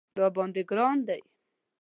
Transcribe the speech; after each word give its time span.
راباندې 0.19 0.61
ګران 0.69 0.97
دی 1.07 1.21